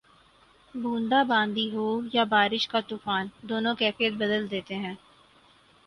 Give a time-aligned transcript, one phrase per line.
[0.75, 4.95] بوندا باندی ہو یا بارش کا طوفان، دونوں کیفیت بدل دیتے ہیں۔